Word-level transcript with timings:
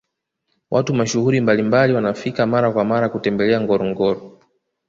watu 0.71 0.93
mashuhuri 0.95 1.41
mbalimbali 1.41 1.93
wanafika 1.93 2.45
mara 2.45 2.71
kwa 2.71 2.85
mara 2.85 3.09
kutembelea 3.09 3.61
ngorongoro 3.61 4.39